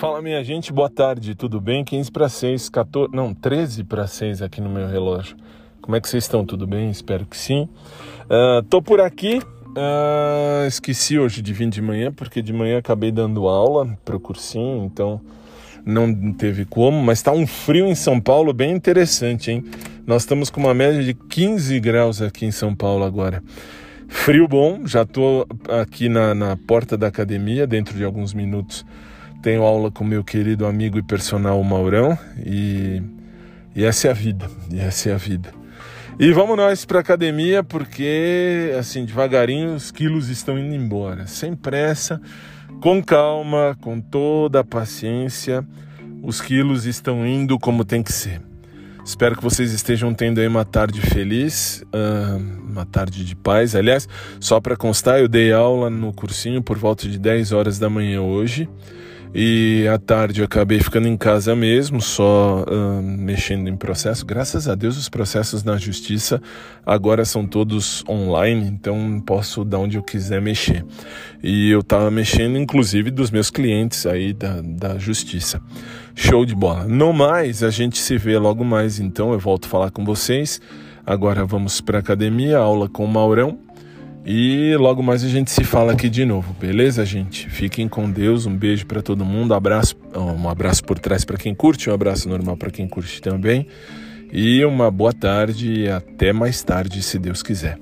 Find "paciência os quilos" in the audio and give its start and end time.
44.64-46.84